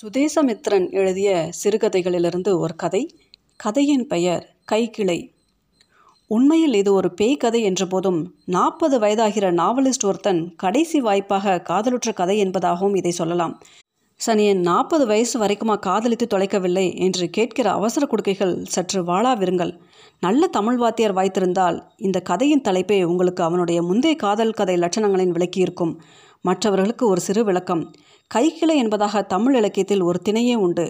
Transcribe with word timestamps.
சுதேசமித்திரன் 0.00 0.90
எழுதிய 0.90 1.50
சிறுகதைகளிலிருந்து 1.64 2.58
ஒரு 2.58 2.74
கதை. 2.76 3.16
கதையின் 3.56 4.06
பெயர் 4.06 4.56
கைக்கிளை. 4.72 5.30
உண்மையில் 6.26 6.74
இது 6.74 6.92
ஒரு 6.92 7.14
பேய் 7.14 7.36
கதை 7.36 7.62
என்ற 7.62 7.86
போதும் 7.86 8.34
நாற்பது 8.44 8.98
வயதாகிற 8.98 9.52
நாவலிஸ்ட் 9.52 10.04
ஒருத்தன் 10.04 10.54
கடைசி 10.56 11.00
வாய்ப்பாக 11.00 11.62
காதலுற்ற 11.68 12.12
கதை 12.14 12.44
என்பதாகவும் 12.44 12.96
இதை 12.96 13.10
சொல்லலாம். 13.10 13.60
சனியன் 14.26 14.60
நாற்பது 14.60 15.06
வயசு 15.06 15.40
வரைக்குமா 15.40 15.78
காதலித்து 15.78 16.26
தொலைக்கவில்லை 16.26 16.96
என்று 16.96 17.30
கேட்கிற 17.30 17.70
அவசர 17.70 18.06
குடுக்கைகள் 18.06 18.64
சற்று 18.64 19.02
வாழாவிருங்கள் 19.04 19.80
நல்ல 20.20 20.46
தமிழ் 20.46 20.76
வாத்தியார் 20.76 21.14
வாய்த்திருந்தால் 21.14 21.80
இந்த 21.96 22.20
கதையின் 22.20 22.66
தலைப்பே 22.68 23.02
உங்களுக்கு 23.02 23.42
அவனுடைய 23.42 23.82
முந்தைய 23.82 24.16
காதல் 24.16 24.52
கதை 24.52 24.76
லட்சணங்களின் 24.76 25.34
விளக்கியிருக்கும். 25.36 25.94
மற்றவர்களுக்கு 26.40 27.08
ஒரு 27.08 27.20
சிறு 27.20 27.44
விளக்கம். 27.44 27.92
கைக்கிளை 28.34 28.74
என்பதாக 28.74 29.22
தமிழ் 29.22 29.54
இலக்கியத்தில் 29.54 30.00
ஒரு 30.00 30.18
திணையே 30.28 30.54
உண்டு. 30.54 30.84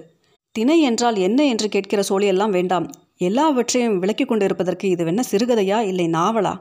திணை 0.52 0.80
என்றால் 0.80 1.16
என்ன 1.16 1.44
என்று 1.44 1.68
கேட்கிற 1.68 2.02
சோழியெல்லாம் 2.08 2.50
வேண்டாம். 2.50 2.90
எல்லாவற்றையும் 3.18 3.98
விளக்கி 3.98 4.24
கொண்டிருப்பதற்கு 4.24 4.88
இது 4.88 5.06
என்ன 5.06 5.22
சிறுகதையா 5.30 5.78
இல்லை 5.80 6.06
நாவலா? 6.06 6.54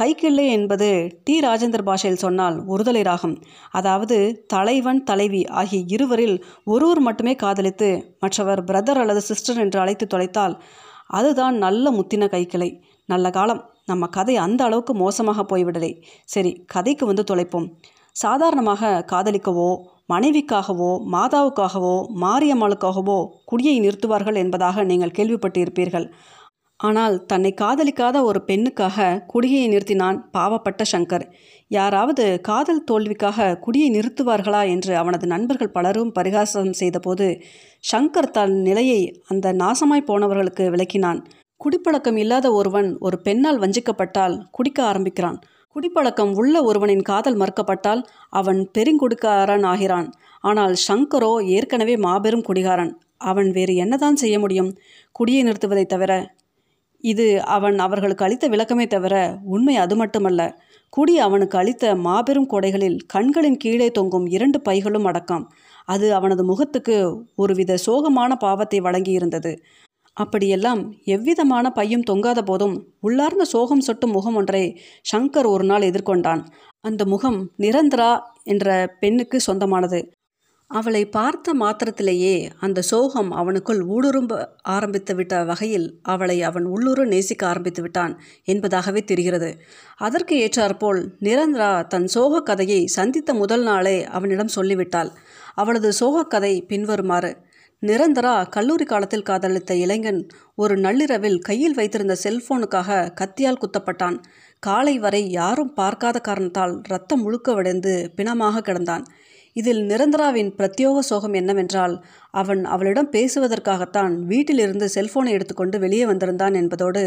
கைக்கிள்ளை 0.00 0.46
என்பது 0.48 1.20
டி. 1.24 1.40
ராஜேந்தர் 1.40 1.82
பாஷையில் 1.82 2.18
சொன்னால் 2.18 2.56
ஒருதலை 2.66 3.02
ராகம். 3.04 3.42
அதாவது 3.70 4.44
தலைவன் 4.46 5.02
தலைவி 5.04 5.46
ஆகிய 5.46 5.82
இருவரில் 5.86 6.44
ஒருவர் 6.64 7.00
மட்டுமே 7.00 7.34
காதலித்து 7.34 8.16
மற்றவர் 8.20 8.64
பிரதர் 8.64 9.00
அல்லது 9.02 9.20
சிஸ்டர் 9.20 9.58
என்று 9.58 9.80
அழைத்து 9.80 10.06
தொலைத்தால் 10.06 10.56
அதுதான் 11.06 11.56
நல்ல 11.56 11.90
முத்தின 11.90 12.28
கைக்கிளை. 12.34 12.80
நல்ல 13.06 13.30
காலம். 13.30 13.70
நம்ம 13.86 14.06
கதை 14.06 14.36
அந்த 14.36 14.64
அளவுக்கு 14.64 14.94
மோசமாக 14.94 15.42
போய்விடலை. 15.42 16.02
சரி 16.24 16.64
கதைக்கு 16.66 17.06
வந்து 17.06 17.24
தொலைப்போம். 17.30 17.68
சாதாரணமாக 18.16 18.92
காதலிக்கவோ 19.12 19.70
மனைவிக்காகவோ 20.12 20.92
மாதாவுக்காகவோ 21.14 21.96
மாரியம்மாளுக்காகவோ 22.22 23.18
குடியை 23.50 23.76
நிறுத்துவார்கள் 23.80 24.38
என்பதாக 24.42 24.84
நீங்கள் 24.90 25.16
கேள்விப்பட்டிருப்பீர்கள். 25.18 26.06
ஆனால் 26.80 27.16
தன்னை 27.26 27.50
காதலிக்காத 27.60 28.16
ஒரு 28.22 28.40
பெண்ணுக்காக 28.48 29.06
குடியை 29.32 29.62
நிறுத்தினான் 29.68 30.16
பாவப்பட்ட 30.36 30.82
சங்கர். 30.92 31.24
யாராவது 31.70 32.24
காதல் 32.48 32.84
தோல்விக்காக 32.84 33.46
குடியை 33.64 33.88
நிறுத்துவார்களா 33.96 34.62
என்று 34.74 34.92
அவனது 35.02 35.26
நண்பர்கள் 35.26 35.74
பலரும் 35.76 36.12
பரிகாசம் 36.12 36.72
செய்தபோது 36.72 37.28
சங்கர் 37.92 38.30
தன் 38.30 38.54
நிலையை 38.68 39.00
அந்த 39.28 39.52
நாசமாய் 39.62 40.08
போனவர்களுக்கு 40.10 40.66
விளக்கினான். 40.76 41.20
குடிப்பழக்கம் 41.60 42.18
இல்லாத 42.24 42.46
ஒருவன் 42.52 42.88
ஒரு 43.06 43.18
பெண்ணால் 43.26 43.62
வஞ்சிக்கப்பட்டால் 43.64 44.36
குடிக்க 44.50 44.78
ஆரம்பிக்கிறான். 44.84 45.38
குடிப்பழக்கம் 45.76 46.32
உள்ள 46.34 46.62
ஒருவனின் 46.62 47.02
காதல் 47.02 47.36
மறுக்கப்பட்டால் 47.36 48.02
அவன் 48.30 48.60
பெருங்குடிக்காரன் 48.78 49.64
ஆகிறான். 49.64 50.08
ஆனால் 50.40 50.74
சங்கரோ 50.88 51.32
ஏற்கனவே 51.46 51.96
மாபெரும் 51.96 52.42
குடிகாரன். 52.42 52.92
அவன் 53.16 53.50
வேறு 53.50 53.74
என்னதான் 53.74 54.16
செய்ய 54.16 54.38
முடியும்? 54.38 54.70
குடியை 55.12 55.42
நிறுத்துவதை 55.44 55.84
தவிர. 55.86 56.12
இது 57.04 57.26
அவன் 57.44 57.78
அவர்களுக்கு 57.78 58.24
அளித்த 58.24 58.48
விளக்கமே 58.48 58.86
தவிர 58.86 59.14
உண்மை 59.44 59.76
அது 59.76 59.96
மட்டுமல்ல. 59.96 60.42
குடி 60.90 61.14
அவனுக்கு 61.18 61.56
அளித்த 61.58 61.94
மாபெரும் 61.96 62.50
கொடைகளில் 62.52 62.98
கண்களின் 63.06 63.56
கீழே 63.56 63.88
தொங்கும் 63.90 64.26
இரண்டு 64.26 64.60
பைகளும் 64.68 65.04
அடக்கம். 65.04 65.44
அது 65.84 66.06
அவனது 66.14 66.44
முகத்துக்கு 66.44 66.96
ஒருவித 67.36 67.78
சோகமான 67.86 68.32
பாவத்தை 68.36 68.80
வழங்கியிருந்தது. 68.80 69.52
அப்படியெல்லாம் 70.16 70.94
எவ்விதமான 71.04 71.72
பையும் 71.74 72.02
தொங்காத 72.02 72.42
போதும் 72.42 72.94
உள்ளார்ந்த 73.00 73.44
சோகம் 73.44 73.80
சொட்டும் 73.80 74.10
முகம் 74.10 74.34
ஒன்றை 74.34 74.80
சங்கர் 75.12 75.46
ஒரு 75.46 75.64
நாள் 75.64 75.82
எதிர்கொண்டான். 75.82 76.46
அந்த 76.80 77.04
முகம் 77.04 77.50
நிரந்தரா 77.58 78.20
என்ற 78.44 78.96
பெண்ணுக்கு 79.00 79.40
சொந்தமானது. 79.40 80.12
அவளை 80.66 81.06
பார்த்த 81.06 81.54
மாத்திரத்திலேயே 81.54 82.50
அந்த 82.60 82.80
சோகம் 82.80 83.32
அவனுக்குள் 83.32 83.80
ஊடுரும்ப 83.88 84.48
ஆரம்பித்து 84.62 85.14
விட்ட 85.14 85.44
வகையில் 85.44 85.98
அவளை 86.02 86.42
அவன் 86.42 86.64
உள்ளுர 86.64 87.04
நேசிக்க 87.04 87.46
ஆரம்பித்து 87.46 87.82
விட்டான் 87.82 88.20
என்பதாகவே 88.46 89.04
தெரிகிறது. 89.04 89.50
அதற்கு 89.96 90.36
ஏற்றாற்போல் 90.36 91.08
நிரந்தரா 91.20 91.86
தன் 91.86 92.06
சோக 92.06 92.42
கதையை 92.42 92.86
சந்தித்த 92.86 93.34
முதல் 93.34 93.62
நாளே 93.62 94.04
அவனிடம் 94.04 94.54
சொல்லிவிட்டாள். 94.56 95.10
அவளது 95.54 95.92
சோகக்கதை 95.92 96.28
கதை 96.28 96.62
பின்வருமாறு 96.62 97.52
நிரந்தரா 97.88 98.48
கல்லூரி 98.48 98.84
காலத்தில் 98.84 99.22
காதலித்த 99.22 99.74
இளைஞன் 99.74 100.20
ஒரு 100.54 100.74
நள்ளிரவில் 100.76 101.38
கையில் 101.38 101.74
வைத்திருந்த 101.74 102.14
செல்போனுக்காக 102.22 103.08
கத்தியால் 103.20 103.60
குத்தப்பட்டான். 103.62 104.16
காலை 104.58 104.94
வரை 104.98 105.30
யாரும் 105.30 105.72
பார்க்காத 105.72 106.18
காரணத்தால் 106.18 106.74
ரத்தம் 106.88 107.22
முழுக்க 107.22 107.54
வடைந்து 107.54 107.92
பிணமாக 108.16 108.62
கிடந்தான். 108.62 109.04
இதில் 109.52 109.82
நிரந்தராவின் 109.86 110.50
பிரத்யோக 110.58 110.98
சோகம் 110.98 111.32
என்னவென்றால் 111.32 111.96
அவன் 112.30 112.64
அவளிடம் 112.64 113.10
பேசுவதற்காகத்தான் 113.10 114.14
வீட்டிலிருந்து 114.22 114.88
செல்போனை 114.94 115.28
எடுத்துக்கொண்டு 115.28 115.78
வெளியே 115.78 116.06
வந்திருந்தான் 116.06 116.54
என்பதோடு 116.54 117.02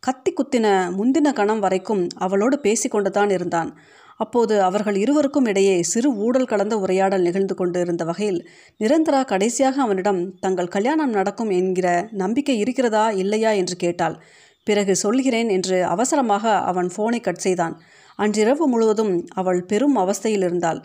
கத்தி 0.00 0.32
குத்தின 0.32 0.66
முந்தின 0.98 1.32
கணம் 1.32 1.60
வரைக்கும் 1.60 2.06
அவளோடு 2.16 2.58
பேசிக்கொண்டுதான் 2.62 3.30
இருந்தான். 3.30 3.72
அப்போது 4.20 4.54
அவர்கள் 4.62 4.96
இருவருக்கும் 4.96 5.46
இடையே 5.46 5.76
சிறு 5.82 6.08
ஊடல் 6.16 6.46
கலந்த 6.46 6.74
உரையாடல் 6.78 7.22
நிகழ்ந்து 7.22 7.54
கொண்டு 7.54 7.78
இருந்த 7.80 8.04
வகையில் 8.04 8.40
நிரந்தரா 8.80 9.20
கடைசியாக 9.24 9.76
அவனிடம் 9.82 10.20
தங்கள் 10.38 10.68
கல்யாணம் 10.68 11.10
நடக்கும் 11.10 11.50
என்கிற 11.50 11.88
நம்பிக்கை 12.12 12.56
இருக்கிறதா 12.58 13.10
இல்லையா? 13.22 13.52
என்று 13.52 13.76
கேட்டாள். 13.76 14.16
பிறகு 14.66 14.94
சொல்கிறேன் 14.96 15.48
என்று 15.48 15.84
அவசரமாக 15.84 16.44
அவன் 16.70 16.90
ஃபோனை 16.96 17.20
கட் 17.20 17.44
செய்தான். 17.46 17.76
அன்றிரவு 18.18 18.64
முழுவதும் 18.68 19.14
அவள் 19.34 19.60
பெரும் 19.64 19.96
அவஸ்தையில் 19.96 20.44
இருந்தாள். 20.44 20.80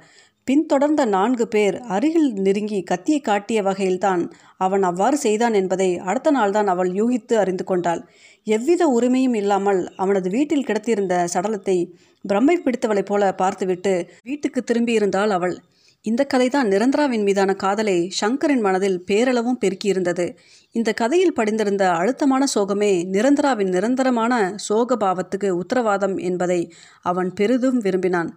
பின்தொடர்ந்த 0.47 1.03
நான்கு 1.05 1.45
பேர் 1.47 1.75
அருகில் 1.87 2.27
நெருங்கி 2.37 2.79
கத்தியை 2.83 3.19
காட்டிய 3.21 3.59
வகையில்தான் 3.63 4.23
அவன் 4.57 4.83
அவ்வாறு 4.83 5.17
செய்தான் 5.17 5.53
என்பதை 5.53 5.87
அடுத்த 6.03 6.31
நாள்தான் 6.31 6.67
அவள் 6.73 6.91
யூகித்து 6.91 7.35
அறிந்து 7.35 7.63
கொண்டாள். 7.63 8.01
எவ்வித 8.47 8.83
உரிமையும் 8.87 9.35
இல்லாமல் 9.35 9.81
அவனது 9.95 10.29
வீட்டில் 10.29 10.67
கிடத்தியிருந்த 10.67 11.15
சடலத்தை 11.33 11.77
பிரம்மை 12.25 12.55
பிடித்தவளைப் 12.57 13.09
போல 13.09 13.31
பார்த்துவிட்டு 13.33 13.93
வீட்டுக்கு 14.23 14.61
திரும்பியிருந்தாள் 14.63 15.29
அவள். 15.29 15.55
இந்த 16.05 16.23
கதைதான் 16.33 16.67
நிரந்தராவின் 16.71 17.23
மீதான 17.23 17.51
காதலை 17.55 17.95
சங்கரின் 18.21 18.61
மனதில் 18.61 18.99
பேரளவும் 19.07 19.59
பெருக்கியிருந்தது. 19.61 20.25
இந்த 20.75 20.89
கதையில் 20.93 21.33
படிந்திருந்த 21.33 21.83
அழுத்தமான 21.91 22.43
சோகமே 22.55 22.91
நிரந்தராவின் 23.13 23.71
நிரந்தரமான 23.71 24.33
சோக 24.67 24.97
பாவத்துக்கு 24.97 25.49
உத்தரவாதம் 25.61 26.15
என்பதை 26.29 26.59
அவன் 27.05 27.31
பெரிதும் 27.33 27.79
விரும்பினான். 27.79 28.29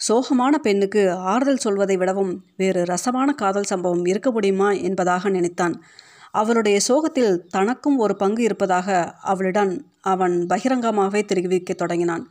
சோகமான 0.00 0.54
பெண்ணுக்கு 0.62 1.12
ஆறுதல் 1.12 1.56
சொல்வதை 1.56 1.96
விடவும் 1.96 2.32
வேறு 2.56 2.84
ரசமான 2.84 3.32
காதல் 3.32 3.62
சம்பவம் 3.62 4.04
இருக்க 4.04 4.30
முடியுமா 4.30 4.70
என்பதாக 4.70 5.28
நினைத்தான். 5.28 5.82
அவளுடைய 6.30 6.80
சோகத்தில் 6.80 7.34
தனக்கும் 7.46 7.98
ஒரு 7.98 8.16
பங்கு 8.16 8.42
இருப்பதாக 8.42 8.88
அவளிடம் 9.22 9.72
அவன் 10.00 10.34
பகிரங்கமாகவே 10.48 11.20
தெரிவிக்கத் 11.24 11.74
தொடங்கினான். 11.74 12.24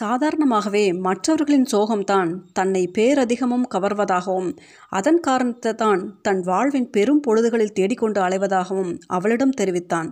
சாதாரணமாகவே 0.00 0.84
மற்றவர்களின் 0.98 1.66
சோகம்தான் 1.72 2.30
தன்னை 2.52 2.90
பேரதிகமும் 2.98 3.66
கவர்வதாகவும் 3.74 4.50
அதன் 4.90 5.20
காரணத்தை 5.20 5.74
தான் 5.74 6.02
தன் 6.22 6.40
வாழ்வின் 6.40 6.90
பெரும் 6.90 7.22
பொழுதுகளில் 7.26 7.76
தேடிக்கொண்டு 7.78 8.20
அலைவதாகவும் 8.20 8.92
அவளிடம் 9.06 9.50
தெரிவித்தான். 9.50 10.10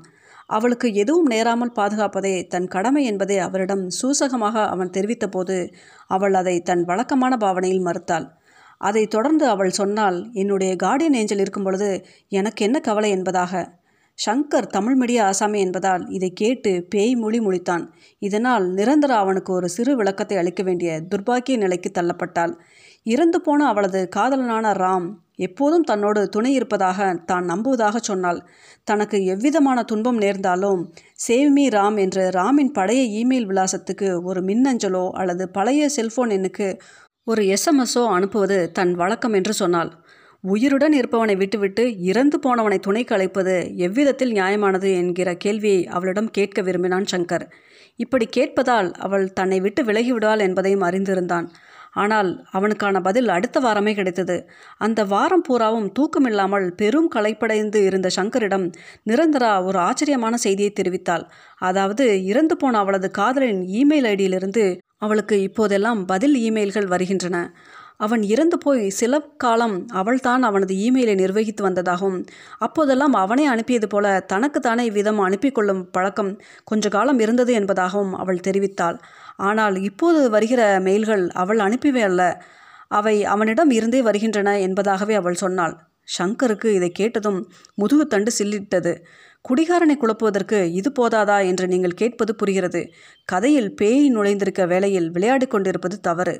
அவளுக்கு 0.48 0.88
எதுவும் 0.92 1.26
நேராமல் 1.26 1.76
பாதுகாப்பதே 1.76 2.46
தன் 2.46 2.66
கடமை 2.66 3.04
என்பதை 3.04 3.38
அவரிடம் 3.38 3.84
சூசகமாக 4.00 4.66
அவன் 4.68 4.90
தெரிவித்தபோது 4.90 5.56
அவள் 6.06 6.34
அதை 6.34 6.56
தன் 6.60 6.84
வழக்கமான 6.84 7.36
பாவனையில் 7.36 7.86
மறுத்தாள். 7.86 8.26
அதை 8.80 9.02
தொடர்ந்து 9.06 9.44
அவள் 9.46 9.70
சொன்னால் 9.70 10.18
என்னுடைய 10.32 10.72
கார்டியன் 10.76 11.12
ஏஞ்சல் 11.12 11.38
இருக்கும் 11.38 11.62
பொழுது 11.62 11.90
எனக்கு 12.28 12.64
என்ன 12.64 12.78
கவலை 12.80 13.10
என்பதாக? 13.10 13.52
ஷங்கர் 14.18 14.66
தமிழ் 14.66 14.94
மீடிய 14.94 15.24
ஆசாமி 15.24 15.58
என்பதால் 15.60 16.04
இதை 16.08 16.30
கேட்டு 16.32 16.70
பேய் 16.88 17.14
மொழி 17.14 17.38
முழித்தான். 17.40 17.84
இதனால் 18.22 18.64
நிரந்தர 18.72 19.12
அவனுக்கு 19.16 19.52
ஒரு 19.52 19.68
சிறு 19.68 19.96
விளக்கத்தை 19.96 20.36
அளிக்க 20.36 20.62
வேண்டிய 20.62 20.90
துர்பாக்கிய 21.10 21.56
நிலைக்கு 21.56 21.90
தள்ளப்பட்டாள். 21.94 22.54
இறந்து 23.06 23.40
போன 23.40 23.66
அவளது 23.66 24.08
காதலனான 24.16 24.72
ராம் 24.74 25.08
எப்போதும் 25.38 25.84
தன்னோடு 25.84 26.20
துணை 26.28 26.52
இருப்பதாக 26.52 27.08
தான் 27.30 27.44
நம்புவதாக 27.44 27.96
சொன்னாள். 28.00 28.40
தனக்கு 28.84 29.18
எவ்விதமான 29.24 29.78
துன்பம் 29.82 30.18
நேர்ந்தாலும் 30.18 30.80
சேவ்மி 31.26 31.66
ராம் 31.76 31.98
என்று 32.04 32.24
ராமின் 32.38 32.72
பழைய 32.72 33.02
இமெயில் 33.20 33.48
விலாசத்துக்கு 33.50 34.08
ஒரு 34.22 34.42
மின்னஞ்சலோ 34.42 35.04
அல்லது 35.22 35.46
பழைய 35.48 35.88
செல்போன் 35.96 36.34
எண்ணுக்கு 36.38 36.68
ஒரு 37.26 37.42
எஸ்எம்எஸோ 37.54 38.02
அனுப்புவது 38.16 38.58
தன் 38.72 38.92
வழக்கம் 38.94 39.36
என்று 39.38 39.52
சொன்னாள். 39.52 39.90
உயிருடன் 40.44 40.94
இருப்பவனை 40.98 41.34
விட்டுவிட்டு 41.36 41.84
இறந்து 42.10 42.36
போனவனை 42.44 42.78
துணைக்கு 42.78 43.14
அழைப்பது 43.14 43.54
எவ்விதத்தில் 43.86 44.32
நியாயமானது 44.32 44.88
என்கிற 45.00 45.28
கேள்வியை 45.44 45.80
அவளிடம் 45.96 46.30
கேட்க 46.30 46.62
விரும்பினான் 46.62 47.08
சங்கர். 47.12 47.44
இப்படி 48.00 48.26
கேட்பதால் 48.36 48.88
அவள் 49.06 49.26
தன்னை 49.32 49.58
விட்டு 49.60 49.82
விலகிவிடுவாள் 49.82 50.44
என்பதையும் 50.46 50.86
அறிந்திருந்தான். 50.88 51.48
ஆனால் 51.98 52.30
அவனுக்கான 52.50 53.00
பதில் 53.00 53.28
அடுத்த 53.28 53.58
வாரமே 53.60 53.92
கிடைத்தது. 53.94 54.36
அந்த 54.78 55.00
வாரம் 55.04 55.44
பூராவும் 55.48 55.88
தூக்கமில்லாமல் 55.98 56.66
பெரும் 56.80 57.08
களைப்படைந்து 57.16 57.80
இருந்த 57.88 58.10
சங்கரிடம் 58.18 58.66
நிரந்தரா 59.10 59.52
ஒரு 59.68 59.78
ஆச்சரியமான 59.78 60.36
செய்தியை 60.46 60.72
தெரிவித்தாள். 60.74 61.24
அதாவது 61.62 62.06
இறந்து 62.24 62.56
போன 62.56 62.78
அவளது 62.78 63.10
காதலின் 63.10 63.62
இமெயில் 63.80 64.08
ஐடியிலிருந்து 64.12 64.66
அவளுக்கு 64.98 65.36
இப்போதெல்லாம் 65.42 66.00
பதில் 66.06 66.36
இமெயில்கள் 66.46 66.92
வருகின்றன. 66.94 67.36
அவன் 68.06 68.22
இறந்து 68.32 68.56
போய் 68.58 68.82
சில 68.98 69.14
காலம் 69.36 69.74
அவள்தான் 70.00 70.42
அவனது 70.42 70.74
இமெயிலை 70.84 71.14
நிர்வகித்து 71.14 71.62
வந்ததாகவும் 71.62 72.18
அப்போதெல்லாம் 72.58 73.14
அவனே 73.22 73.44
அனுப்பியது 73.46 73.88
போல 73.88 74.06
தனக்குத்தானே 74.32 74.82
இவ்விதம் 74.84 75.18
அனுப்பி 75.18 75.50
கொள்ளும் 75.50 75.82
பழக்கம் 75.90 76.30
கொஞ்ச 76.64 76.88
காலம் 76.88 77.20
இருந்தது 77.24 77.52
என்பதாகவும் 77.60 78.14
அவள் 78.22 78.44
தெரிவித்தாள். 78.46 78.98
ஆனால் 79.38 79.76
இப்போது 79.82 80.30
வருகிற 80.30 80.80
மெயில்கள் 80.80 81.28
அவள் 81.28 81.58
அனுப்பிவே 81.58 82.02
அல்ல. 82.02 82.22
அவை 82.88 83.24
அவனிடம் 83.24 83.70
இருந்தே 83.70 84.02
வருகின்றன 84.02 84.58
என்பதாகவே 84.58 85.14
அவள் 85.14 85.34
சொன்னாள். 85.34 85.74
ஷங்கருக்கு 86.18 86.66
இதை 86.66 86.90
கேட்டதும் 86.90 87.40
முதுகு 87.74 88.06
தண்டு 88.06 88.30
சில்லிட்டது. 88.38 88.92
குடிகாரனை 89.48 89.96
குழப்புவதற்கு 89.96 90.58
இது 90.72 90.90
போதாதா 90.98 91.46
என்று 91.46 91.66
நீங்கள் 91.68 91.94
கேட்பது 91.94 92.34
புரிகிறது. 92.34 92.80
கதையில் 93.24 93.74
பேய் 93.74 94.14
நுழைந்திருக்க 94.16 94.66
வேளையில் 94.66 95.10
விளையாடிக் 95.10 95.50
கொண்டிருப்பது 95.50 96.00
தவறு. 96.00 96.34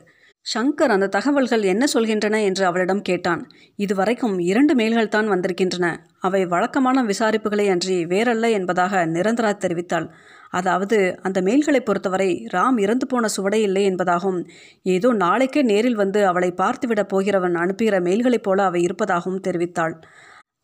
ஷங்கர் 0.46 0.92
அந்த 0.94 1.06
தகவல்கள் 1.06 1.62
என்ன 1.62 1.84
சொல்கின்றன 1.94 2.36
என்று 2.44 2.64
அவளிடம் 2.64 3.02
கேட்டான். 3.02 3.42
இதுவரைக்கும் 3.76 4.38
இரண்டு 4.38 4.74
மெயில்கள் 4.74 5.08
தான் 5.08 5.28
வந்திருக்கின்றன. 5.28 5.86
அவை 6.18 6.46
வழக்கமான 6.46 7.02
விசாரிப்புகளை 7.02 7.70
அன்றி 7.70 8.06
வேறல்ல 8.06 8.50
என்பதாக 8.50 9.06
நிரந்தரா 9.06 9.52
தெரிவித்தாள். 9.64 10.06
அதாவது 10.52 10.98
அந்த 11.22 11.38
மெயில்களை 11.40 11.80
பொறுத்தவரை 11.80 12.30
ராம் 12.52 12.78
இறந்து 12.78 13.06
போன 13.06 13.28
சுவடை 13.36 13.60
இல்லை 13.60 13.82
என்பதாகவும் 13.90 14.40
ஏதோ 14.86 15.10
நாளைக்கே 15.24 15.62
நேரில் 15.62 15.96
வந்து 15.96 16.22
அவளை 16.26 16.50
பார்த்துவிடப் 16.56 17.12
போகிறவன் 17.12 17.56
அனுப்புகிற 17.56 17.98
மெயில்களைப் 18.00 18.46
போல 18.48 18.64
அவை 18.64 18.82
இருப்பதாகவும் 18.82 19.44
தெரிவித்தாள். 19.46 19.94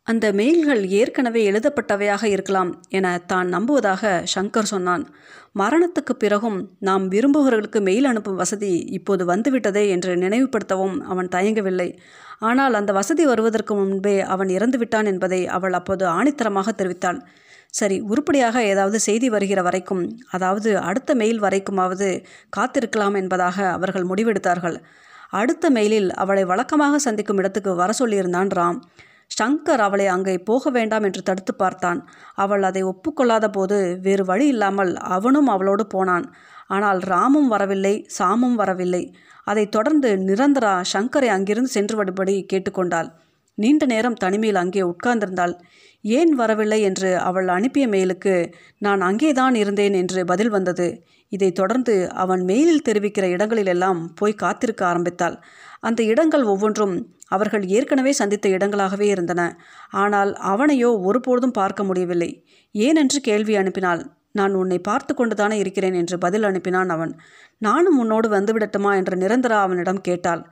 அந்த 0.06 0.26
மெயில்கள் 0.32 0.82
ஏற்கனவே 0.90 1.42
எழுதப்பட்டவையாக 1.50 2.24
இருக்கலாம் 2.24 2.70
என 2.88 3.12
தான் 3.26 3.48
நம்புவதாக 3.48 4.02
ஷங்கர் 4.34 4.70
சொன்னான். 4.72 5.04
மரணத்துக்கு 5.54 6.14
பிறகும் 6.14 6.58
நாம் 6.80 7.04
விரும்புகிறவர்களுக்கு 7.08 7.80
மெயில் 7.80 8.08
அனுப்பும் 8.10 8.40
வசதி 8.42 8.72
இப்போது 8.98 9.24
வந்துவிட்டதே 9.24 9.84
என்று 9.88 10.12
நினைவுபடுத்தவும் 10.16 10.96
அவன் 11.04 11.32
தயங்கவில்லை. 11.36 11.88
ஆனால் 12.40 12.74
அந்த 12.74 12.92
வசதி 12.92 13.24
வருவதற்கு 13.24 13.74
முன்பே 13.74 14.16
அவன் 14.34 14.48
இறந்துவிட்டான் 14.48 15.10
என்பதை 15.12 15.40
அவள் 15.48 15.76
அப்போது 15.80 16.06
ஆணித்தரமாக 16.16 16.68
தெரிவித்தாள். 16.72 17.20
சரி 17.74 17.96
உருப்படியாக 18.02 18.56
ஏதாவது 18.62 18.98
செய்தி 19.00 19.28
வருகிற 19.28 19.60
வரைக்கும் 19.62 20.02
அதாவது 20.30 20.70
அடுத்த 20.80 21.14
மெயில் 21.14 21.40
வரைக்குமாவது 21.40 22.08
காத்திருக்கலாம் 22.56 23.14
என்பதாக 23.14 23.56
அவர்கள் 23.70 24.06
முடிவெடுத்தார்கள். 24.06 24.76
அடுத்த 25.30 25.70
மெயிலில் 25.70 26.10
அவளை 26.14 26.44
வழக்கமாக 26.44 26.98
சந்திக்கும் 26.98 27.36
இடத்துக்கு 27.36 27.74
வர 27.74 27.92
சொல்லியிருந்தான் 27.98 28.50
ராம். 28.56 28.78
ஷங்கர் 29.30 29.80
அவளை 29.80 30.06
அங்கே 30.06 30.34
போக 30.38 30.70
வேண்டாம் 30.70 31.02
என்று 31.02 31.22
தடுத்து 31.22 31.52
பார்த்தான். 31.54 32.00
அவள் 32.34 32.62
அதை 32.62 32.82
ஒப்புக்கொள்ளாத 32.82 33.46
போது 33.48 33.78
வேறு 34.00 34.24
வழி 34.24 34.46
இல்லாமல் 34.46 34.92
அவனும் 35.16 35.46
அவளோடு 35.46 35.86
போனான். 35.86 36.26
ஆனால் 36.66 37.00
ராமும் 37.04 37.48
வரவில்லை 37.48 37.94
சாமும் 38.18 38.54
வரவில்லை. 38.54 39.02
அதைத் 39.46 39.72
தொடர்ந்து 39.72 40.10
நிரந்தரா 40.28 40.74
ஷங்கரை 40.92 41.28
அங்கிருந்து 41.28 41.70
சென்று 41.70 41.96
வரும்படி 41.96 42.46
கேட்டுக்கொண்டாள். 42.52 43.08
நீண்ட 43.54 43.86
நேரம் 43.86 44.14
தனிமையில் 44.14 44.56
அங்கே 44.56 44.82
உட்கார்ந்திருந்தாள். 44.82 45.54
ஏன் 46.02 46.32
வரவில்லை? 46.34 46.80
என்று 46.82 47.18
அவள் 47.18 47.48
அனுப்பிய 47.48 47.88
மெயிலுக்கு 47.88 48.52
நான் 48.78 49.00
அங்கேதான் 49.00 49.54
இருந்தேன் 49.54 49.92
என்று 49.92 50.24
பதில் 50.24 50.48
வந்தது. 50.48 51.02
இதைத் 51.28 51.54
தொடர்ந்து 51.54 52.12
அவன் 52.14 52.42
மெயிலில் 52.44 52.86
தெரிவிக்கிற 52.88 53.22
இடங்களிலெல்லாம் 53.22 54.12
போய் 54.14 54.34
காத்திருக்க 54.34 54.86
ஆரம்பித்தாள். 54.86 55.36
அந்த 55.80 56.02
இடங்கள் 56.02 56.42
ஒவ்வொன்றும் 56.42 56.94
அவர்கள் 57.28 57.64
ஏற்கனவே 57.66 58.12
சந்தித்த 58.12 58.48
இடங்களாகவே 58.48 59.06
இருந்தன. 59.06 59.58
ஆனால் 59.90 60.32
அவனையோ 60.32 61.00
ஒருபோதும் 61.02 61.50
பார்க்க 61.50 61.84
முடியவில்லை. 61.84 62.30
ஏனென்று 62.74 63.18
கேள்வி 63.22 63.56
அனுப்பினாள் 63.56 64.02
நான் 64.30 64.54
உன்னை 64.54 64.78
பார்த்து 64.78 65.14
கொண்டுதானே 65.14 65.58
இருக்கிறேன் 65.58 65.94
என்று 65.94 66.18
பதில் 66.18 66.42
அனுப்பினான் 66.42 66.88
அவன். 66.88 67.12
நானும் 67.58 67.98
உன்னோடு 67.98 68.28
வந்துவிடட்டுமா? 68.28 68.94
என்று 68.94 69.16
நிரந்தரா 69.16 69.60
அவனிடம் 69.60 70.00
கேட்டாள். 70.00 70.42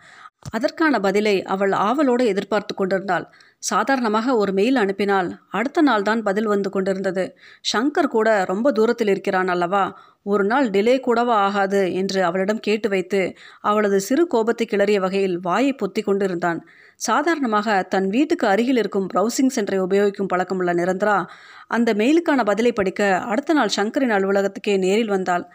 அதற்கான 0.43 0.99
பதிலை 1.00 1.43
அவள் 1.44 1.73
ஆவலோடு 1.73 2.27
எதிர்பார்த்து 2.27 2.75
கொண்டிருந்தாள். 2.75 3.27
சாதாரணமாக 3.59 4.37
ஒரு 4.37 4.53
மெயில் 4.53 4.77
அனுப்பினால் 4.77 5.29
அடுத்த 5.50 5.83
நாள் 5.83 6.03
தான் 6.03 6.23
பதில் 6.23 6.47
வந்து 6.47 6.71
கொண்டிருந்தது. 6.71 7.25
ஷங்கர் 7.73 8.09
கூட 8.09 8.44
ரொம்ப 8.44 8.73
தூரத்தில் 8.73 9.09
இருக்கிறான் 9.09 9.49
அல்லவா? 9.49 9.85
ஒரு 10.23 10.44
நாள் 10.44 10.71
டிலே 10.71 11.00
கூடவா 11.00 11.37
ஆகாது 11.37 11.94
என்று 11.94 12.25
அவளிடம் 12.25 12.61
கேட்டு 12.61 12.89
வைத்து 12.89 13.21
அவளது 13.61 14.00
சிறு 14.00 14.27
கோபத்தை 14.27 14.67
கிளறிய 14.67 15.00
வகையில் 15.00 15.39
வாயை 15.41 15.77
பொத்தி 15.83 16.03
கொண்டிருந்தான். 16.03 16.61
சாதாரணமாக 16.97 17.83
தன் 17.83 18.09
வீட்டுக்கு 18.09 18.47
அருகில் 18.47 18.77
இருக்கும் 18.77 19.09
ப்ரௌசிங் 19.15 19.55
சென்டரை 19.56 19.81
உபயோகிக்கும் 19.81 20.33
பழக்கமுள்ள 20.35 20.73
நிரந்தரா? 20.75 21.25
அந்த 21.69 21.95
மெயிலுக்கான 21.95 22.45
பதிலை 22.45 22.73
படிக்க 22.73 23.19
அடுத்த 23.19 23.53
நாள் 23.53 23.75
ஷங்கரின் 23.77 24.17
அலுவலகத்துக்கே 24.19 24.79
நேரில் 24.79 25.09
வந்தாள். 25.09 25.47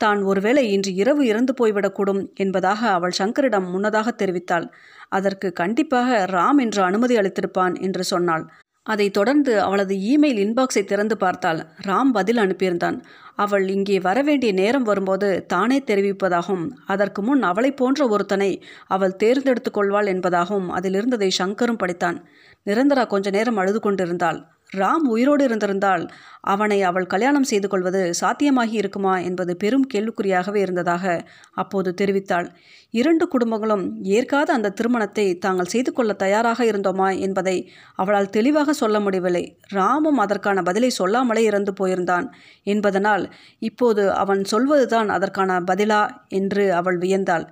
தான் 0.00 0.22
ஒருவேளை 0.22 0.62
இன்று 0.72 0.94
இரவு 0.94 1.26
இறந்து 1.26 1.52
போய்விடக்கூடும் 1.60 2.22
என்பதாக 2.34 2.80
அவள் 2.88 3.18
சங்கரிடம் 3.20 3.66
முன்னதாக 3.70 4.08
தெரிவித்தாள். 4.22 4.66
அதற்கு 5.08 5.52
கண்டிப்பாக 5.52 6.18
ராம் 6.26 6.60
என்று 6.60 6.82
அனுமதி 6.82 7.16
அளித்திருப்பான் 7.16 7.74
என்று 7.80 8.04
சொன்னாள். 8.04 8.44
அதைத் 8.86 9.14
தொடர்ந்து 9.14 9.52
அவளது 9.60 9.94
இமெயில் 10.10 10.40
இன்பாக்ஸை 10.44 10.82
திறந்து 10.84 11.16
பார்த்தாள். 11.16 11.60
ராம் 11.86 12.10
பதில் 12.12 12.36
அனுப்பியிருந்தான். 12.36 12.98
அவள் 13.34 13.68
இங்கே 13.68 13.96
வரவேண்டிய 13.98 14.52
நேரம் 14.52 14.82
வரும்போது 14.82 15.28
தானே 15.46 15.78
தெரிவிப்பதாகவும் 15.86 16.66
அதற்கு 16.86 17.22
முன் 17.22 17.42
அவளை 17.42 17.72
போன்ற 17.72 18.08
ஒருத்தனை 18.08 18.50
அவள் 18.86 19.16
தேர்ந்தெடுத்து 19.16 19.70
கொள்வாள் 19.70 20.06
என்பதாகவும் 20.06 20.68
அதில் 20.68 20.94
இருந்ததை 20.94 21.30
சங்கரும் 21.38 21.80
படித்தான். 21.82 22.18
நிரந்தரா 22.66 23.06
கொஞ்ச 23.06 23.30
நேரம் 23.30 23.56
அழுது 23.56 23.80
கொண்டிருந்தாள். 23.80 24.38
ராம் 24.72 25.04
உயிரோடு 25.06 25.44
இருந்திருந்தால் 25.44 26.04
அவனை 26.40 26.82
அவள் 26.82 27.06
கல்யாணம் 27.06 27.42
செய்து 27.42 27.68
கொள்வது 27.68 28.10
சாத்தியமாகி 28.20 28.72
இருக்குமா 28.72 29.18
என்பது 29.18 29.56
பெரும் 29.56 29.86
கேள்விக்குறியாகவே 29.94 30.56
இருந்ததாக 30.56 31.24
அப்போது 31.52 31.94
தெரிவித்தாள். 32.00 32.46
இரண்டு 32.90 33.28
குடும்பங்களும் 33.28 33.84
ஏற்காத 34.02 34.52
அந்த 34.52 34.68
திருமணத்தை 34.68 35.38
தாங்கள் 35.38 35.64
செய்து 35.64 35.92
கொள்ள 35.92 36.12
தயாராக 36.12 36.64
இருந்தோமா 36.64 37.18
என்பதை 37.18 37.70
அவளால் 37.94 38.30
தெளிவாக 38.30 38.72
சொல்ல 38.72 39.00
முடியவில்லை. 39.00 39.58
ராமும் 39.74 40.18
அதற்கான 40.18 40.62
பதிலை 40.62 40.90
சொல்லாமலே 40.90 41.42
இறந்து 41.42 41.74
போயிருந்தான் 41.80 42.26
என்பதனால் 42.62 43.26
இப்போது 43.58 44.12
அவன் 44.12 44.44
சொல்வதுதான் 44.44 45.08
அதற்கான 45.08 45.60
பதிலா 45.60 46.08
என்று 46.28 46.74
அவள் 46.74 46.98
வியந்தாள். 46.98 47.46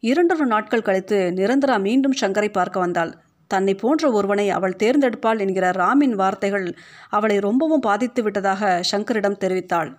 இரண்டொரு 0.00 0.46
நாட்கள் 0.46 0.82
கழித்து 0.82 1.18
நிரந்தரா 1.36 1.80
மீண்டும் 1.80 2.18
சங்கரை 2.20 2.52
பார்க்க 2.52 2.78
வந்தாள். 2.78 3.12
தன்னை 3.50 3.74
போன்ற 3.74 4.10
ஒருவனை 4.10 4.46
அவள் 4.50 4.78
தேர்ந்தெடுப்பாள் 4.82 5.42
என்கிற 5.44 5.66
ராமின் 5.72 6.16
வார்த்தைகள் 6.20 6.66
அவளை 7.10 7.36
ரொம்பவும் 7.38 7.84
பாதித்து 7.88 8.22
விட்டதாக 8.22 8.80
சங்கரிடம் 8.92 9.40
தெரிவித்தாள். 9.44 9.90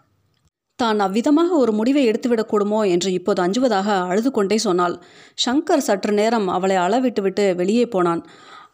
தான் 0.80 1.00
அவ்விதமாக 1.00 1.51
ஒரு 1.63 1.71
முடிவை 1.71 2.01
எடுத்துவிடக்கூடுமோ? 2.09 2.80
என்று 2.94 3.09
இப்போது 3.12 3.39
அஞ்சுவதாக 3.45 3.89
அழுது 4.09 4.30
கொண்டே 4.31 4.57
சொன்னாள். 4.65 4.95
ஷங்கர் 5.45 5.86
சற்று 5.88 6.13
நேரம் 6.13 6.47
அவளை 6.47 6.77
அளவிட்டுவிட்டு 6.77 7.45
வெளியே 7.56 7.86
போனான். 7.86 8.24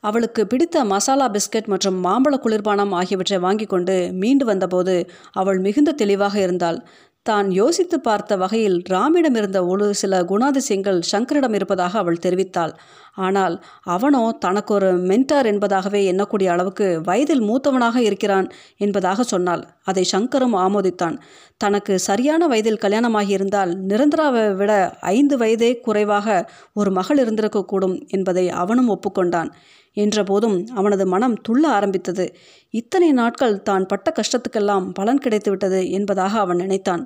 அவளுக்கு 0.01 0.41
பிடித்த 0.47 0.83
மசாலா 0.85 1.25
பிஸ்கட் 1.35 1.71
மற்றும் 1.73 1.97
மாம்பழ 2.05 2.35
குளிர்பானம் 2.43 2.93
ஆகியவற்றை 2.99 3.37
வாங்கி 3.39 3.65
கொண்டு 3.65 3.95
மீண்டு 4.21 4.45
வந்தபோது 4.45 4.95
அவள் 5.41 5.59
மிகுந்த 5.59 5.91
தெளிவாக 6.01 6.35
இருந்தாள். 6.39 6.79
தான் 7.25 7.47
யோசித்து 7.51 7.97
பார்த்த 7.99 8.37
வகையில் 8.43 8.77
ராமிடம் 8.89 9.35
இருந்த 9.39 9.59
ஒரு 9.65 9.87
சில 9.93 10.21
குணாதிசயங்கள் 10.23 10.99
சங்கரிடம் 11.11 11.55
இருப்பதாக 11.57 11.93
அவள் 11.99 12.23
தெரிவித்தாள். 12.25 12.73
ஆனால் 13.17 13.55
அவனோ 13.83 14.21
தனக்கு 14.39 14.73
ஒரு 14.73 14.89
மென்டார் 15.09 15.47
என்பதாகவே 15.51 16.01
எண்ணக்கூடிய 16.11 16.47
அளவுக்கு 16.47 16.87
வயதில் 17.03 17.41
மூத்தவனாக 17.41 17.97
இருக்கிறான் 17.97 18.47
என்பதாக 18.77 19.23
சொன்னாள் 19.23 19.63
அதை 19.83 20.03
சங்கரும் 20.13 20.55
ஆமோதித்தான். 20.57 21.15
தனக்கு 21.57 21.99
சரியான 21.99 22.47
வயதில் 22.47 22.81
கல்யாணமாகியிருந்தால் 22.81 23.73
நிரந்தராவை 23.89 24.55
விட 24.55 24.71
ஐந்து 24.99 25.37
வயதே 25.37 25.71
குறைவாக 25.79 26.27
ஒரு 26.73 26.91
மகள் 26.91 27.17
இருந்திருக்கக்கூடும் 27.17 27.97
என்பதை 28.07 28.45
அவனும் 28.49 28.89
ஒப்புக்கொண்டான். 28.89 29.51
என்றபோதும் 29.97 30.57
அவனது 30.73 31.05
மனம் 31.07 31.37
துள்ள 31.49 31.63
ஆரம்பித்தது. 31.67 32.25
இத்தனை 32.73 33.11
நாட்கள் 33.11 33.61
தான் 33.61 33.85
பட்ட 33.85 34.13
கஷ்டத்துக்கெல்லாம் 34.19 34.85
பலன் 34.93 35.23
கிடைத்துவிட்டது 35.25 35.91
என்பதாக 35.91 36.39
அவன் 36.39 36.57
நினைத்தான். 36.57 37.03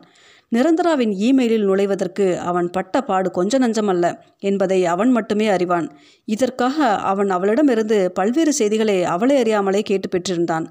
நிரந்தராவின் 0.52 1.14
இமெயிலில் 1.28 1.66
நுழைவதற்கு 1.66 2.38
அவன் 2.40 2.70
பட்ட 2.70 3.02
பாடு 3.02 3.32
கொஞ்ச 3.32 3.58
நஞ்சமல்ல 3.60 4.06
என்பதை 4.40 4.86
அவன் 4.86 5.12
மட்டுமே 5.12 5.48
அறிவான். 5.48 5.88
இதற்காக 6.26 6.88
அவன் 7.12 7.30
அவளிடமிருந்து 7.30 8.12
பல்வேறு 8.12 8.54
செய்திகளை 8.54 9.04
அவளை 9.04 9.38
அறியாமலே 9.38 9.82
கேட்டு 9.82 10.10
பெற்றிருந்தான். 10.10 10.68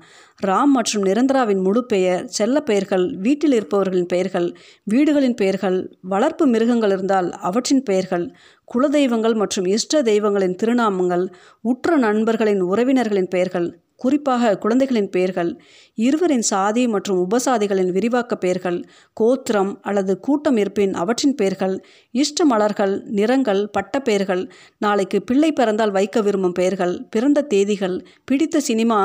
ராம் 0.46 0.72
மற்றும் 0.72 1.04
நிரந்தராவின் 1.04 1.62
முழு 1.62 1.86
பெயர் 1.86 2.24
செல்ல 2.26 2.60
பெயர்கள் 2.60 3.16
வீட்டில் 3.16 3.52
இருப்பவர்களின் 3.52 4.06
பெயர்கள் 4.06 4.48
வீடுகளின் 4.84 5.34
பெயர்கள் 5.34 5.78
வளர்ப்பு 6.00 6.46
மிருகங்கள் 6.46 6.90
இருந்தால் 6.90 7.30
அவற்றின் 7.30 7.82
பெயர்கள் 7.82 8.26
குலதெய்வங்கள் 8.74 9.34
மற்றும் 9.34 9.64
இஷ்ட 9.66 10.02
தெய்வங்களின் 10.02 10.58
திருநாமங்கள் 10.62 11.24
உற்ற 11.60 11.96
நண்பர்களின் 11.96 12.62
உறவினர்களின் 12.62 13.28
பெயர்கள் 13.28 13.68
குறிப்பாக 14.00 14.52
குழந்தைகளின் 14.56 15.10
பெயர்கள் 15.10 15.50
இருவரின் 15.98 16.42
சாதி 16.42 16.82
மற்றும் 16.86 17.20
உபசாதிகளின் 17.24 17.92
விரிவாக்க 17.92 18.34
பெயர்கள் 18.36 18.78
கோத்திரம் 19.16 19.72
அல்லது 19.80 20.14
கூட்டம் 20.20 20.56
இருப்பின் 20.56 20.94
அவற்றின் 20.94 21.34
பெயர்கள் 21.34 21.76
இஷ்ட 22.14 22.44
மலர்கள் 22.44 22.94
நிறங்கள் 23.10 23.62
பட்ட 23.70 24.00
பெயர்கள் 24.00 24.42
நாளைக்கு 24.78 25.20
பிள்ளை 25.22 25.50
பிறந்தால் 25.52 25.90
வைக்க 25.90 26.22
விரும்பும் 26.22 26.52
பெயர்கள் 26.52 26.94
பிறந்த 27.10 27.46
தேதிகள் 27.46 27.96
பிடித்த 28.24 28.60
சினிமா 28.60 29.00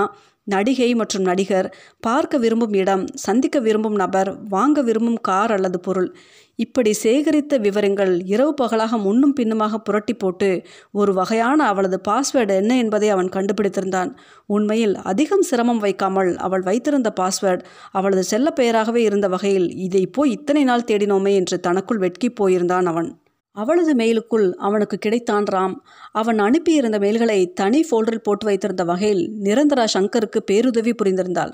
நடிகை 0.53 0.89
மற்றும் 1.00 1.25
நடிகர் 1.29 1.68
பார்க்க 2.00 2.44
விரும்பும் 2.44 2.75
இடம் 2.82 3.03
சந்திக்க 3.25 3.58
விரும்பும் 3.60 3.98
நபர் 4.01 4.29
வாங்க 4.50 4.82
விரும்பும் 4.82 5.20
கார் 5.22 5.53
அல்லது 5.56 5.79
பொருள். 5.79 6.10
இப்படி 6.60 6.91
சேகரித்த 7.03 7.58
விவரங்கள் 7.65 8.13
இரவு 8.34 8.53
பகலாக 8.53 8.98
முன்னும் 8.98 9.34
பின்னுமாக 9.34 9.79
புரட்டி 9.79 10.13
போட்டு 10.13 10.50
ஒரு 10.91 11.12
வகையான 11.13 11.68
அவளது 11.72 11.98
பாஸ்வேர்டு 12.10 12.56
என்ன 12.62 12.72
என்பதை 12.77 13.10
அவன் 13.10 13.29
கண்டுபிடித்திருந்தான். 13.36 14.12
உண்மையில் 14.50 14.96
அதிகம் 15.12 15.48
சிரமம் 15.51 15.82
வைக்காமல் 15.86 16.32
அவள் 16.48 16.65
வைத்திருந்த 16.70 17.12
பாஸ்வேர்டு 17.22 17.65
அவளது 17.91 18.24
செல்ல 18.24 18.53
பெயராகவே 18.60 19.03
இருந்த 19.10 19.29
வகையில் 19.36 19.70
இதை 19.88 20.03
போய் 20.18 20.36
இத்தனை 20.38 20.63
நாள் 20.63 20.88
தேடினோமே 20.91 21.34
என்று 21.41 21.60
தனக்குள் 21.60 22.03
வெட்கி 22.06 22.32
போயிருந்தான் 22.41 22.89
அவன். 22.94 23.10
அவளது 23.62 23.94
மெயிலுக்குள் 23.96 24.48
அவனுக்கு 24.58 24.98
கிடைத்தான் 25.06 25.48
ராம் 25.54 25.75
அவன் 26.12 26.39
அனுப்பியிருந்த 26.39 26.98
மெயில்களை 27.00 27.38
தனி 27.54 27.80
ஃபோல்டரில் 27.88 28.24
போட்டு 28.24 28.46
வைத்திருந்த 28.46 28.84
வகையில் 28.84 29.24
நிரந்தரா 29.44 29.86
சங்கருக்கு 29.94 30.39
பேருதவி 30.46 30.94
புரிந்திருந்தாள். 30.94 31.54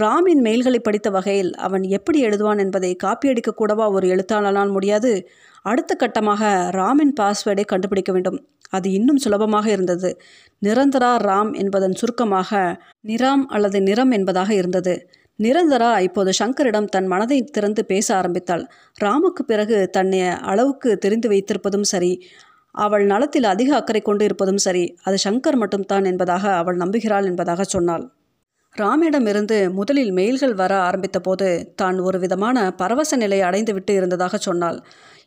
ராமின் 0.00 0.42
மெயில்களை 0.46 0.80
படித்த 0.82 1.10
வகையில் 1.10 1.52
அவன் 1.66 1.82
எப்படி 1.82 2.20
எழுதுவான் 2.26 2.58
என்பதை 2.58 2.90
காப்பியடிக்க 3.04 3.52
கூடவா 3.54 3.90
ஒரு 3.90 4.08
எழுத்தாளனால் 4.08 4.70
முடியாது. 4.70 5.12
அடுத்த 5.62 5.92
கட்டமாக 5.94 6.42
ராமின் 6.80 7.14
பாஸ்வேர்டை 7.20 7.64
கண்டுபிடிக்க 7.64 8.12
வேண்டும். 8.12 8.38
அது 8.70 8.88
இன்னும் 8.92 9.16
சுலபமாக 9.16 9.66
இருந்தது. 9.70 10.10
நிரந்தரா 10.62 11.12
ராம் 11.28 11.52
என்பதன் 11.54 11.92
சுருக்கமாக 11.92 12.50
நிராம் 13.08 13.44
அல்லது 13.48 13.78
நிறம் 13.82 14.10
என்பதாக 14.10 14.50
இருந்தது. 14.54 14.94
நிரந்தரா 15.38 15.90
இப்போது 16.06 16.30
சங்கரிடம் 16.32 16.90
தன் 16.94 17.08
மனதை 17.12 17.38
திறந்து 17.56 17.82
பேச 17.84 18.06
ஆரம்பித்தாள். 18.16 18.64
ராமுக்கு 18.98 19.42
பிறகு 19.42 19.78
தன்னை 19.90 20.20
அளவுக்கு 20.52 20.90
தெரிந்து 20.98 21.28
வைத்திருப்பதும் 21.32 21.86
சரி 21.92 22.12
அவள் 22.74 23.04
நலத்தில் 23.06 23.46
அதிக 23.52 23.70
அக்கறை 23.76 24.00
கொண்டு 24.02 24.24
இருப்பதும் 24.24 24.60
சரி 24.66 24.84
அது 25.02 25.16
சங்கர் 25.24 25.58
மட்டும்தான் 25.62 26.06
என்பதாக 26.10 26.44
அவள் 26.60 26.76
நம்புகிறாள் 26.76 27.28
என்பதாக 27.30 27.64
சொன்னாள். 27.74 28.04
ராமிடமிருந்து 28.74 29.56
முதலில் 29.70 30.12
மெயில்கள் 30.12 30.54
வர 30.54 30.72
ஆரம்பித்த 30.86 31.18
போது 31.20 31.48
தான் 31.76 31.98
ஒரு 31.98 32.18
விதமான 32.24 32.64
பரவச 32.80 33.16
நிலை 33.16 33.38
அடைந்துவிட்டு 33.40 33.92
இருந்ததாக 33.94 34.38
சொன்னாள். 34.38 34.78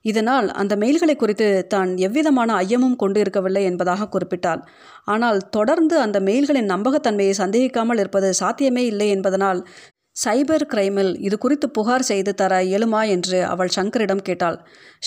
இதனால் 0.01 0.47
அந்த 0.61 0.73
மெயில்களை 0.75 1.15
குறித்து 1.15 1.47
தான் 1.67 1.91
எவ்விதமான 1.97 2.49
ஐயமும் 2.63 2.97
கொண்டு 3.03 3.19
இருக்கவில்லை 3.19 3.63
என்பதாக 3.63 4.09
குறிப்பிட்டாள். 4.13 4.61
ஆனால் 5.05 5.39
தொடர்ந்து 5.49 5.95
அந்த 5.99 6.19
மெயில்களின் 6.19 6.71
நம்பகத்தன்மையை 6.73 7.35
சந்தேகிக்காமல் 7.41 8.01
இருப்பது 8.03 8.29
சாத்தியமே 8.41 8.83
இல்லை 8.85 9.07
என்பதனால் 9.15 9.61
சைபர் 10.24 10.65
கிரைமில் 10.74 11.12
இது 11.17 11.38
குறித்து 11.38 11.67
புகார் 11.69 12.01
செய்து 12.01 12.31
தர 12.36 12.53
இயலுமா 12.63 13.01
என்று 13.07 13.39
அவள் 13.43 13.67
சங்கரிடம் 13.67 14.21
கேட்டாள். 14.21 14.57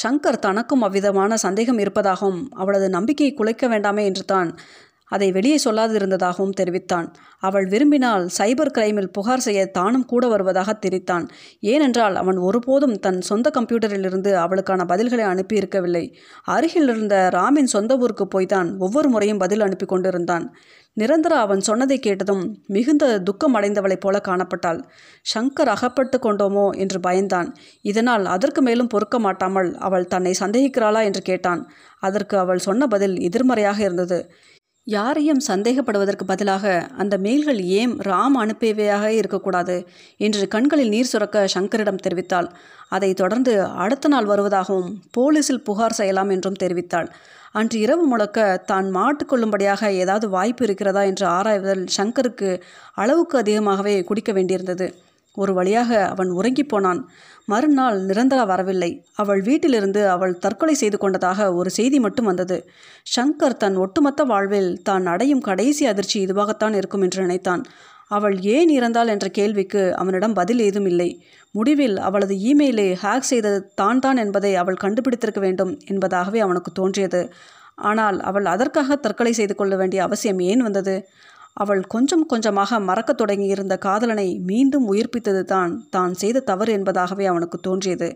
சங்கர் 0.03 0.39
தனக்கும் 0.39 0.83
அவ்விதமான 0.83 1.37
சந்தேகம் 1.37 1.79
இருப்பதாகவும் 1.79 2.43
அவளது 2.55 2.89
நம்பிக்கையை 2.89 3.33
குலைக்க 3.35 3.69
வேண்டாமே 3.69 4.05
என்று 4.05 4.25
தான் 4.25 4.51
அதை 5.11 5.29
வெளியே 5.33 5.59
சொல்லாதிருந்ததாகவும் 5.65 6.51
தெரிவித்தான். 6.51 7.09
அவள் 7.39 7.67
விரும்பினால் 7.67 8.25
சைபர் 8.39 8.73
கிரைமில் 8.75 9.13
புகார் 9.13 9.41
செய்ய 9.41 9.61
தானும் 9.67 10.05
கூட 10.05 10.29
வருவதாக 10.29 10.73
தெரிவித்தான். 10.73 11.27
ஏனென்றால் 11.61 12.17
அவன் 12.17 12.37
ஒருபோதும் 12.37 12.99
தன் 12.99 13.21
சொந்த 13.21 13.51
கம்ப்யூட்டரிலிருந்து 13.55 14.33
அவளுக்கான 14.35 14.85
பதில்களை 14.89 15.25
அனுப்பியிருக்கவில்லை. 15.33 16.05
அருகில் 16.45 16.89
இருந்த 16.89 17.31
ராமின் 17.33 17.73
சொந்த 17.75 17.97
ஊருக்கு 17.97 18.27
போய்தான் 18.35 18.79
ஒவ்வொரு 18.79 19.09
முறையும் 19.09 19.39
பதில் 19.39 19.61
அனுப்பி 19.61 19.87
கொண்டிருந்தான். 19.87 20.47
நிரந்தரா 21.01 21.39
அவன் 21.39 21.61
சொன்னதை 21.61 21.99
கேட்டதும் 21.99 22.43
மிகுந்த 22.67 23.05
துக்கம் 23.19 23.55
அடைந்தவளைப் 23.55 24.01
போல 24.01 24.21
காணப்பட்டாள். 24.25 24.81
சங்கர் 25.35 25.71
அகப்பட்டு 25.75 26.19
கொண்டோமோ? 26.19 26.67
என்று 26.79 27.01
பயந்தான். 27.01 27.49
இதனால் 27.83 28.25
அதற்கு 28.25 28.63
மேலும் 28.63 28.87
பொறுக்க 28.87 29.19
மாட்டாமல் 29.19 29.71
அவள் 29.79 30.07
தன்னை 30.07 30.33
சந்தேகிக்கிறாளா? 30.41 31.03
என்று 31.03 31.23
கேட்டான். 31.23 31.63
அதற்கு 32.01 32.39
அவள் 32.39 32.59
சொன்ன 32.59 32.87
பதில் 32.87 33.17
எதிர்மறையாக 33.21 33.83
இருந்தது. 33.83 34.19
யாரையும் 34.93 35.41
சந்தேகப்படுவதற்கு 35.49 36.25
பதிலாக 36.25 36.65
அந்த 36.97 37.15
மெயில்கள் 37.19 37.59
ஏன் 37.81 37.93
ராம் 38.09 38.37
அனுப்பியவையாக 38.43 39.07
இருக்கக்கூடாது 39.17 39.77
என்று 40.27 40.43
கண்களில் 40.49 40.93
நீர் 40.95 41.11
சுரக்க 41.11 41.43
சங்கரிடம் 41.55 42.01
தெரிவித்தாள். 42.07 42.49
அதை 42.89 43.11
தொடர்ந்து 43.15 43.53
அடுத்த 43.85 44.09
நாள் 44.09 44.31
வருவதாகவும் 44.33 44.89
போலீஸில் 45.19 45.65
புகார் 45.69 45.99
செய்யலாம் 46.01 46.31
என்றும் 46.31 46.61
தெரிவித்தாள். 46.63 47.11
அன்று 47.53 47.77
இரவு 47.79 48.05
முழக்க 48.07 48.41
தான் 48.67 48.89
மாட்டுக்கொள்ளும்படியாக 48.97 49.93
ஏதாவது 50.03 50.27
வாய்ப்பு 50.29 50.65
இருக்கிறதா 50.65 51.03
என்று 51.11 51.27
ஆராய்வதில் 51.37 51.87
சங்கருக்கு 51.99 52.51
அளவுக்கு 52.95 53.37
அதிகமாகவே 53.39 53.95
குடிக்க 54.11 54.33
வேண்டியிருந்தது. 54.33 54.89
ஒரு 55.37 55.53
வழியாக 55.55 55.91
அவன் 56.07 56.31
உறங்கி 56.31 56.65
போனான். 56.65 57.01
மறுநாள் 57.45 57.99
நிரந்தரா 58.09 58.45
வரவில்லை. 58.47 58.91
அவள் 59.15 59.41
வீட்டிலிருந்து 59.43 60.01
அவள் 60.09 60.35
தற்கொலை 60.39 60.75
செய்து 60.75 60.99
கொண்டதாக 60.99 61.49
ஒரு 61.55 61.71
செய்தி 61.71 61.99
மட்டும் 61.99 62.25
வந்தது. 62.25 62.57
ஷங்கர் 63.15 63.57
தன் 63.57 63.77
ஒட்டுமொத்த 63.77 64.25
வாழ்வில் 64.25 64.71
தான் 64.83 65.07
அடையும் 65.07 65.41
கடைசி 65.41 65.87
அதிர்ச்சி 65.87 66.19
இதுவாகத்தான் 66.27 66.75
இருக்கும் 66.75 67.03
என்று 67.03 67.21
நினைத்தான். 67.23 67.63
அவள் 68.09 68.37
ஏன் 68.55 68.71
இறந்தாள் 68.79 69.07
என்ற 69.07 69.27
கேள்விக்கு 69.29 69.83
அவனிடம் 69.97 70.35
பதில் 70.35 70.59
ஏதும் 70.59 70.89
இல்லை. 70.93 71.11
முடிவில் 71.55 71.97
அவளது 71.99 72.35
இமெயிலை 72.51 72.89
ஹேக் 73.03 73.31
செய்தது 73.33 73.61
தான் 73.75 73.99
தான் 73.99 74.17
என்பதை 74.17 74.53
அவள் 74.55 74.83
கண்டுபிடித்திருக்க 74.85 75.41
வேண்டும் 75.41 75.73
என்பதாகவே 75.93 76.39
அவனுக்கு 76.39 76.73
தோன்றியது. 76.73 77.23
ஆனால் 77.81 78.19
அவள் 78.21 78.45
அதற்காக 78.45 78.97
தற்கொலை 78.97 79.33
செய்து 79.33 79.55
கொள்ள 79.55 79.75
வேண்டிய 79.77 80.01
அவசியம் 80.03 80.41
ஏன் 80.51 80.63
வந்தது? 80.63 80.95
அவள் 81.57 81.83
கொஞ்சம் 81.85 82.27
கொஞ்சமாக 82.27 82.79
மறக்கத் 82.81 83.19
தொடங்கியிருந்த 83.19 83.77
காதலனை 83.79 84.29
மீண்டும் 84.39 84.87
உயிர்ப்பித்தது 84.93 85.43
தான் 85.45 85.73
தான் 85.91 86.15
செய்த 86.15 86.41
தவறு 86.41 86.73
என்பதாகவே 86.79 87.25
அவனுக்கு 87.25 87.59
தோன்றியது. 87.61 88.09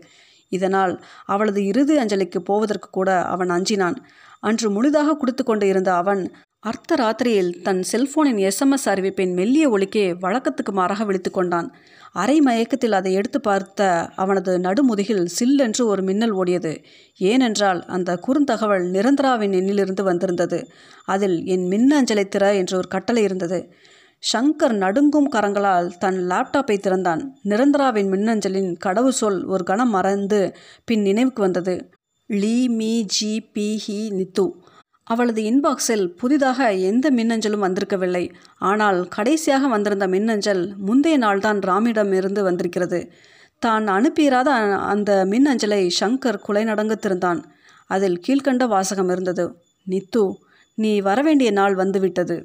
இதனால் 0.51 0.93
அவளது 1.25 1.65
இறுதி 1.65 1.97
அஞ்சலிக்கு 1.97 2.39
போவதற்கு 2.39 2.89
கூட 2.89 3.09
அவன் 3.25 3.49
அஞ்சினான். 3.49 3.97
அன்று 4.39 4.69
முழுதாக 4.69 5.15
கொடுத்து 5.15 5.43
கொண்டு 5.43 5.67
இருந்த 5.67 5.95
அவன் 5.95 6.21
அர்த்த 6.65 6.95
ராத்திரியில் 6.95 7.61
தன் 7.61 7.81
செல்போனின் 7.91 8.39
எஸ்எம்எஸ் 8.39 8.85
அறிவிப்பின் 8.85 9.33
மெல்லிய 9.33 9.69
ஒலிக்கே 9.69 10.15
வழக்கத்துக்கு 10.21 10.71
மாறாக 10.71 11.03
விழித்து 11.03 11.31
கொண்டான். 11.31 11.75
அரை 12.11 12.41
மயக்கத்தில் 12.41 12.91
அதை 12.91 13.13
எடுத்து 13.13 13.41
பார்த்த 13.41 14.09
அவனது 14.15 14.57
நடுமுதுகில் 14.57 15.25
சில்லென்று 15.25 15.85
ஒரு 15.85 16.03
மின்னல் 16.03 16.33
ஓடியது. 16.35 16.83
ஏனென்றால் 17.17 17.85
அந்த 17.85 18.19
குறுந்தகவல் 18.27 18.85
நிரந்தராவின் 18.89 19.53
எண்ணிலிருந்து 19.53 20.03
வந்திருந்தது. 20.03 20.67
அதில் 21.05 21.45
என் 21.45 21.67
மின்னஞ்சலை 21.67 22.25
திற 22.27 22.55
என்று 22.55 22.77
ஒரு 22.77 22.87
கட்டளை 22.87 23.23
இருந்தது. 23.23 23.73
ஷங்கர் 24.33 24.75
நடுங்கும் 24.77 25.31
கரங்களால் 25.31 25.97
தன் 25.99 26.19
லேப்டாப்பை 26.29 26.77
திறந்தான். 26.77 27.35
நிரந்தராவின் 27.43 28.09
மின்னஞ்சலின் 28.09 28.77
கடவு 28.85 29.07
சொல் 29.07 29.45
ஒரு 29.45 29.63
கணம் 29.63 29.89
மறந்து 29.89 30.55
பின் 30.85 31.01
நினைவுக்கு 31.01 31.41
வந்தது. 31.41 31.89
லீ 32.27 32.67
மீ 32.67 33.03
ஜி 33.05 33.41
பி 33.53 33.81
ஹி 33.87 33.99
நித்து 34.11 34.45
அவளது 35.07 35.41
இன்பாக்ஸில் 35.41 36.05
புதிதாக 36.15 36.71
எந்த 36.73 37.11
மின்னஞ்சலும் 37.11 37.65
வந்திருக்கவில்லை. 37.67 38.31
ஆனால் 38.57 39.07
கடைசியாக 39.07 39.67
வந்திருந்த 39.67 40.07
மின்னஞ்சல் 40.07 40.63
முந்தைய 40.77 41.17
நாள்தான் 41.17 41.59
ராமிடம் 41.61 42.13
இருந்து 42.13 42.43
வந்திருக்கிறது. 42.43 42.99
தான் 43.59 43.87
அனுப்பியிராத 43.87 44.49
அந்த 44.93 45.11
மின்னஞ்சலை 45.25 45.81
ஷங்கர் 45.99 46.41
குலை 46.41 46.63
நடங்கத்திருந்தான் 46.65 47.41
அதில் 47.89 48.19
கீழ்கண்ட 48.27 48.67
வாசகம் 48.67 49.09
இருந்தது. 49.09 49.45
நித்து 49.87 50.23
நீ 50.77 50.91
வரவேண்டிய 51.01 51.51
நாள் 51.51 51.75
வந்துவிட்டது 51.75 52.35